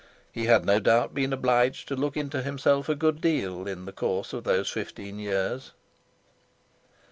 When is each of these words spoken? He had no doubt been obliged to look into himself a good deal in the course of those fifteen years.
He 0.31 0.45
had 0.47 0.65
no 0.65 0.79
doubt 0.79 1.13
been 1.13 1.31
obliged 1.31 1.87
to 1.89 1.95
look 1.95 2.17
into 2.17 2.41
himself 2.41 2.89
a 2.89 2.95
good 2.95 3.21
deal 3.21 3.67
in 3.67 3.85
the 3.85 3.91
course 3.91 4.33
of 4.33 4.45
those 4.45 4.67
fifteen 4.67 5.19
years. 5.19 5.73